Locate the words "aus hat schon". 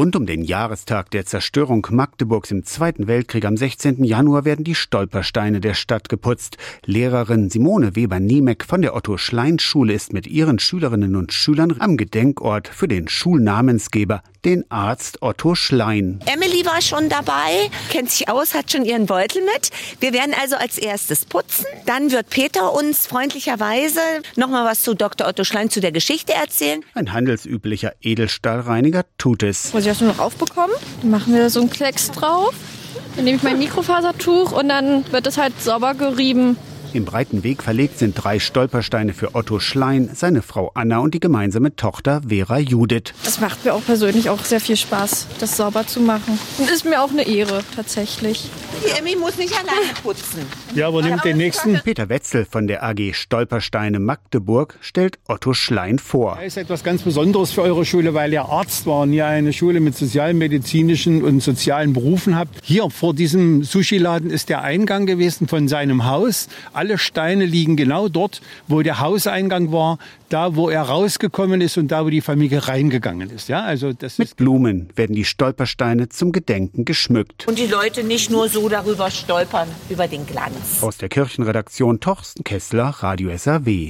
18.28-18.84